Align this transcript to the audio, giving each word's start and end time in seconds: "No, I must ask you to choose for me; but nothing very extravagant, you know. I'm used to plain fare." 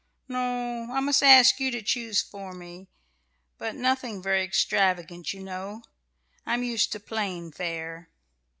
"No, 0.27 0.91
I 0.91 0.99
must 0.99 1.21
ask 1.21 1.59
you 1.59 1.69
to 1.69 1.79
choose 1.83 2.23
for 2.23 2.53
me; 2.53 2.87
but 3.59 3.75
nothing 3.75 4.19
very 4.19 4.43
extravagant, 4.43 5.31
you 5.31 5.43
know. 5.43 5.83
I'm 6.43 6.63
used 6.63 6.91
to 6.93 6.99
plain 6.99 7.51
fare." 7.51 8.09